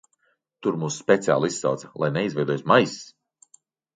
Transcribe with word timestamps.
"Tur 0.67 0.77
mūs 0.83 0.95
speciāli 1.01 1.51
izsauca, 1.53 1.91
lai 2.03 2.09
neizveidojas 2.15 2.65
"maiss"." 2.73 2.97